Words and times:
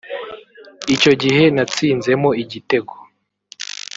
Icyo 0.95 1.11
gihe 1.21 1.43
natsinzemo 1.55 2.29
igitego 2.43 2.93